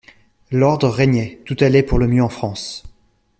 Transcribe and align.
L'ordre 0.49 0.89
régnait, 0.89 1.39
tout 1.45 1.55
allait 1.59 1.83
pour 1.83 1.99
le 1.99 2.07
mieux 2.07 2.23
en 2.23 2.29
France. 2.29 2.81